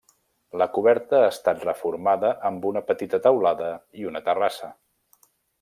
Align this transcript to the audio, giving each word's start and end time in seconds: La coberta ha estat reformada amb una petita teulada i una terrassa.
La 0.61 0.67
coberta 0.77 1.19
ha 1.25 1.27
estat 1.33 1.67
reformada 1.67 2.33
amb 2.51 2.67
una 2.71 2.85
petita 2.89 3.23
teulada 3.29 3.71
i 4.03 4.11
una 4.15 4.27
terrassa. 4.31 4.73